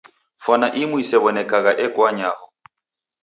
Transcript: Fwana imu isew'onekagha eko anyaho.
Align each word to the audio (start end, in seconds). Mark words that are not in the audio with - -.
Fwana 0.43 0.67
imu 0.81 0.95
isew'onekagha 1.03 1.71
eko 1.85 1.99
anyaho. 2.09 2.43